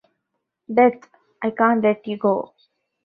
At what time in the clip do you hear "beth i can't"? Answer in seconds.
0.67-1.83